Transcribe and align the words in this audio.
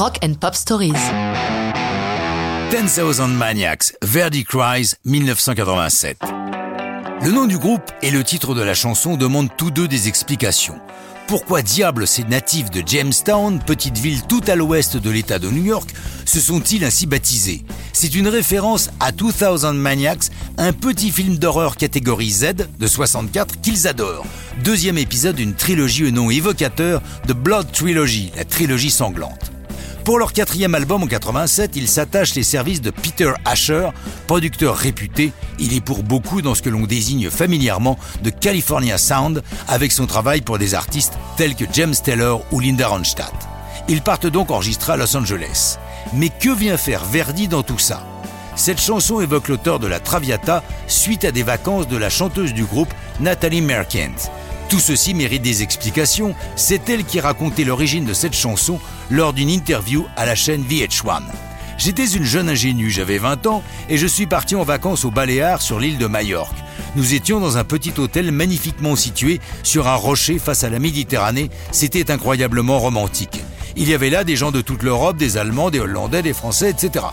Rock 0.00 0.18
and 0.24 0.32
Pop 0.40 0.54
Stories. 0.54 0.94
10,000 2.70 3.28
Maniacs, 3.36 3.92
Verdi 4.00 4.44
Cries, 4.44 4.94
1987. 5.04 6.16
Le 7.22 7.30
nom 7.30 7.44
du 7.44 7.58
groupe 7.58 7.82
et 8.00 8.10
le 8.10 8.24
titre 8.24 8.54
de 8.54 8.62
la 8.62 8.72
chanson 8.72 9.18
demandent 9.18 9.54
tous 9.58 9.70
deux 9.70 9.88
des 9.88 10.08
explications. 10.08 10.78
Pourquoi 11.26 11.60
diable 11.60 12.06
ces 12.06 12.24
natifs 12.24 12.70
de 12.70 12.82
Jamestown, 12.84 13.62
petite 13.62 13.98
ville 13.98 14.22
tout 14.22 14.40
à 14.46 14.56
l'ouest 14.56 14.96
de 14.96 15.10
l'État 15.10 15.38
de 15.38 15.50
New 15.50 15.66
York, 15.66 15.92
se 16.24 16.40
sont-ils 16.40 16.82
ainsi 16.82 17.04
baptisés? 17.04 17.62
C'est 17.92 18.14
une 18.14 18.28
référence 18.28 18.88
à 19.00 19.12
2000 19.12 19.74
Maniacs, 19.74 20.30
un 20.56 20.72
petit 20.72 21.10
film 21.10 21.36
d'horreur 21.36 21.76
catégorie 21.76 22.30
Z 22.30 22.54
de 22.78 22.86
64 22.86 23.60
qu'ils 23.60 23.86
adorent. 23.86 24.24
Deuxième 24.64 24.96
épisode 24.96 25.36
d'une 25.36 25.52
trilogie 25.52 26.06
au 26.06 26.10
nom 26.10 26.30
évocateur 26.30 27.02
de 27.26 27.34
Blood 27.34 27.70
Trilogy, 27.70 28.32
la 28.34 28.46
trilogie 28.46 28.90
sanglante. 28.90 29.52
Pour 30.10 30.18
leur 30.18 30.32
quatrième 30.32 30.74
album 30.74 31.04
en 31.04 31.06
87, 31.06 31.76
ils 31.76 31.86
s'attachent 31.86 32.34
les 32.34 32.42
services 32.42 32.80
de 32.80 32.90
Peter 32.90 33.30
Asher, 33.44 33.90
producteur 34.26 34.74
réputé. 34.74 35.30
Il 35.60 35.72
est 35.72 35.80
pour 35.80 36.02
beaucoup 36.02 36.42
dans 36.42 36.56
ce 36.56 36.62
que 36.62 36.68
l'on 36.68 36.84
désigne 36.84 37.30
familièrement 37.30 37.96
de 38.24 38.30
California 38.30 38.98
Sound, 38.98 39.44
avec 39.68 39.92
son 39.92 40.06
travail 40.06 40.40
pour 40.40 40.58
des 40.58 40.74
artistes 40.74 41.12
tels 41.36 41.54
que 41.54 41.64
James 41.72 41.94
Taylor 41.94 42.42
ou 42.50 42.58
Linda 42.58 42.88
Ronstadt. 42.88 43.32
Ils 43.86 44.02
partent 44.02 44.26
donc 44.26 44.50
enregistrer 44.50 44.94
à 44.94 44.96
Los 44.96 45.16
Angeles. 45.16 45.78
Mais 46.12 46.28
que 46.28 46.52
vient 46.52 46.76
faire 46.76 47.04
Verdi 47.04 47.46
dans 47.46 47.62
tout 47.62 47.78
ça? 47.78 48.04
Cette 48.56 48.80
chanson 48.80 49.20
évoque 49.20 49.46
l'auteur 49.46 49.78
de 49.78 49.86
la 49.86 50.00
Traviata 50.00 50.64
suite 50.88 51.24
à 51.24 51.30
des 51.30 51.44
vacances 51.44 51.86
de 51.86 51.96
la 51.96 52.10
chanteuse 52.10 52.52
du 52.52 52.64
groupe 52.64 52.92
Nathalie 53.20 53.62
Merkent. 53.62 54.28
Tout 54.70 54.80
ceci 54.80 55.14
mérite 55.14 55.42
des 55.42 55.62
explications. 55.62 56.34
C'est 56.54 56.88
elle 56.88 57.04
qui 57.04 57.18
racontait 57.18 57.64
l'origine 57.64 58.04
de 58.04 58.14
cette 58.14 58.36
chanson 58.36 58.80
lors 59.10 59.32
d'une 59.32 59.50
interview 59.50 60.06
à 60.16 60.26
la 60.26 60.34
chaîne 60.34 60.64
VH1. 60.64 61.22
J'étais 61.78 62.06
une 62.06 62.24
jeune 62.24 62.48
ingénue, 62.48 62.90
j'avais 62.90 63.18
20 63.18 63.46
ans, 63.46 63.62
et 63.88 63.96
je 63.96 64.06
suis 64.06 64.26
parti 64.26 64.54
en 64.54 64.64
vacances 64.64 65.04
au 65.06 65.10
Baléares 65.10 65.62
sur 65.62 65.80
l'île 65.80 65.96
de 65.96 66.06
Majorque. 66.06 66.58
Nous 66.94 67.14
étions 67.14 67.40
dans 67.40 67.56
un 67.56 67.64
petit 67.64 67.94
hôtel 67.98 68.32
magnifiquement 68.32 68.96
situé 68.96 69.40
sur 69.62 69.88
un 69.88 69.94
rocher 69.94 70.38
face 70.38 70.62
à 70.64 70.70
la 70.70 70.78
Méditerranée. 70.78 71.50
C'était 71.72 72.10
incroyablement 72.10 72.78
romantique. 72.78 73.42
Il 73.76 73.88
y 73.88 73.94
avait 73.94 74.10
là 74.10 74.24
des 74.24 74.36
gens 74.36 74.50
de 74.50 74.60
toute 74.60 74.82
l'Europe, 74.82 75.16
des 75.16 75.38
Allemands, 75.38 75.70
des 75.70 75.80
Hollandais, 75.80 76.22
des 76.22 76.32
Français, 76.32 76.70
etc. 76.70 77.06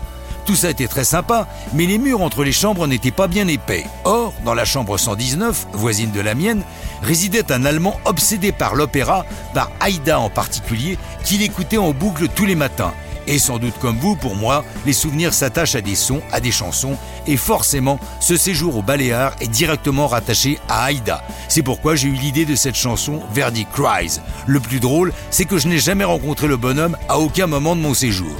Tout 0.48 0.56
ça 0.56 0.70
était 0.70 0.88
très 0.88 1.04
sympa, 1.04 1.46
mais 1.74 1.84
les 1.84 1.98
murs 1.98 2.22
entre 2.22 2.42
les 2.42 2.52
chambres 2.52 2.86
n'étaient 2.86 3.10
pas 3.10 3.28
bien 3.28 3.46
épais. 3.48 3.84
Or, 4.04 4.32
dans 4.46 4.54
la 4.54 4.64
chambre 4.64 4.96
119, 4.96 5.66
voisine 5.74 6.10
de 6.10 6.22
la 6.22 6.34
mienne, 6.34 6.62
résidait 7.02 7.52
un 7.52 7.66
Allemand 7.66 8.00
obsédé 8.06 8.50
par 8.50 8.74
l'opéra, 8.74 9.26
par 9.52 9.70
Haïda 9.80 10.18
en 10.18 10.30
particulier, 10.30 10.96
qu'il 11.22 11.42
écoutait 11.42 11.76
en 11.76 11.92
boucle 11.92 12.28
tous 12.28 12.46
les 12.46 12.54
matins. 12.54 12.94
Et 13.26 13.38
sans 13.38 13.58
doute 13.58 13.78
comme 13.78 13.98
vous, 13.98 14.16
pour 14.16 14.36
moi, 14.36 14.64
les 14.86 14.94
souvenirs 14.94 15.34
s'attachent 15.34 15.74
à 15.74 15.82
des 15.82 15.94
sons, 15.94 16.22
à 16.32 16.40
des 16.40 16.50
chansons, 16.50 16.96
et 17.26 17.36
forcément, 17.36 18.00
ce 18.18 18.38
séjour 18.38 18.78
au 18.78 18.80
Baléares 18.80 19.36
est 19.42 19.48
directement 19.48 20.06
rattaché 20.06 20.58
à 20.66 20.84
Haïda. 20.84 21.22
C'est 21.48 21.62
pourquoi 21.62 21.94
j'ai 21.94 22.08
eu 22.08 22.12
l'idée 22.12 22.46
de 22.46 22.54
cette 22.54 22.74
chanson 22.74 23.20
Verdi 23.34 23.66
Cries. 23.66 24.18
Le 24.46 24.60
plus 24.60 24.80
drôle, 24.80 25.12
c'est 25.28 25.44
que 25.44 25.58
je 25.58 25.68
n'ai 25.68 25.78
jamais 25.78 26.04
rencontré 26.04 26.46
le 26.46 26.56
bonhomme 26.56 26.96
à 27.10 27.18
aucun 27.18 27.46
moment 27.46 27.76
de 27.76 27.82
mon 27.82 27.92
séjour. 27.92 28.34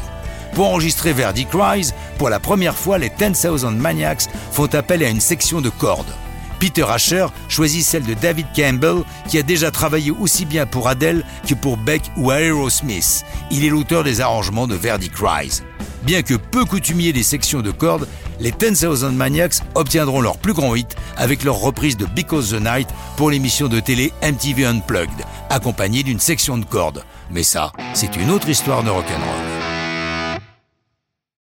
Pour 0.54 0.68
enregistrer 0.68 1.12
Verdi 1.12 1.46
Cries, 1.46 1.92
pour 2.18 2.30
la 2.30 2.40
première 2.40 2.76
fois, 2.76 2.98
les 2.98 3.10
10,000 3.10 3.70
Maniacs 3.76 4.28
font 4.50 4.66
appel 4.74 5.02
à 5.02 5.08
une 5.08 5.20
section 5.20 5.60
de 5.60 5.70
cordes. 5.70 6.12
Peter 6.58 6.84
Asher 6.88 7.26
choisit 7.48 7.84
celle 7.84 8.04
de 8.04 8.14
David 8.14 8.46
Campbell, 8.54 9.02
qui 9.28 9.38
a 9.38 9.42
déjà 9.42 9.70
travaillé 9.70 10.10
aussi 10.10 10.44
bien 10.44 10.66
pour 10.66 10.88
Adele 10.88 11.24
que 11.46 11.54
pour 11.54 11.76
Beck 11.76 12.02
ou 12.16 12.32
Aerosmith. 12.32 13.24
Il 13.50 13.64
est 13.64 13.68
l'auteur 13.68 14.04
des 14.04 14.20
arrangements 14.20 14.66
de 14.66 14.74
Verdi 14.74 15.08
Cries. 15.08 15.62
Bien 16.02 16.22
que 16.22 16.34
peu 16.34 16.64
coutumiers 16.64 17.12
des 17.12 17.22
sections 17.22 17.60
de 17.60 17.70
cordes, 17.70 18.08
les 18.40 18.52
10,000 18.52 19.12
Maniacs 19.12 19.60
obtiendront 19.74 20.20
leur 20.20 20.38
plus 20.38 20.52
grand 20.52 20.74
hit 20.74 20.96
avec 21.16 21.44
leur 21.44 21.56
reprise 21.56 21.96
de 21.96 22.06
Because 22.06 22.50
the 22.50 22.60
Night 22.60 22.88
pour 23.16 23.30
l'émission 23.30 23.68
de 23.68 23.80
télé 23.80 24.12
MTV 24.22 24.64
Unplugged, 24.64 25.24
accompagnée 25.50 26.02
d'une 26.02 26.20
section 26.20 26.56
de 26.56 26.64
cordes. 26.64 27.04
Mais 27.30 27.42
ça, 27.42 27.72
c'est 27.94 28.16
une 28.16 28.30
autre 28.30 28.48
histoire 28.48 28.82
de 28.82 28.90
rock'n'roll. 28.90 29.37